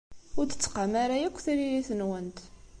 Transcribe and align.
Ur 0.37 0.45
d-tettqam 0.45 0.93
ara 1.03 1.15
akk 1.21 1.37
tririt-nwent. 1.45 2.37